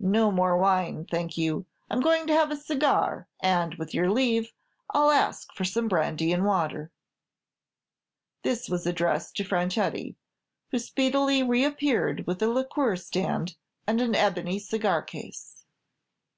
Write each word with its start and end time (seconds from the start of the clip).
No 0.00 0.32
more 0.32 0.56
wine, 0.56 1.04
thank 1.04 1.36
you; 1.36 1.66
I 1.90 1.94
'm 1.96 2.00
going 2.00 2.26
to 2.28 2.32
have 2.32 2.50
a 2.50 2.56
cigar, 2.56 3.28
and, 3.40 3.74
with 3.74 3.92
your 3.92 4.10
leave, 4.10 4.54
I 4.88 4.98
'll 4.98 5.10
ask 5.10 5.52
for 5.52 5.64
some 5.64 5.86
brandy 5.86 6.32
and 6.32 6.46
water." 6.46 6.90
This 8.42 8.70
was 8.70 8.86
addressed 8.86 9.36
to 9.36 9.44
Franchetti, 9.44 10.16
who 10.70 10.78
speedily 10.78 11.42
reappeared 11.42 12.24
with 12.26 12.40
a 12.40 12.48
liqueur 12.48 12.96
stand 12.96 13.56
and 13.86 14.00
an 14.00 14.14
ebony 14.14 14.58
cigar 14.58 15.02
case. 15.02 15.66